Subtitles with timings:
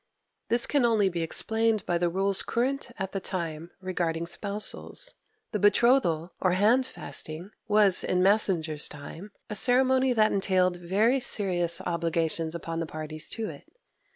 [0.45, 0.49] 5.
[0.49, 5.13] This can only be explained by the rules current at the time regarding spousals.
[5.51, 12.55] The betrothal, or handfasting, was, in Massinger's time, a ceremony that entailed very serious obligations
[12.55, 13.67] upon the parties to it.